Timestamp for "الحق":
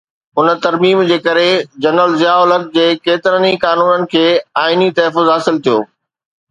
2.47-2.73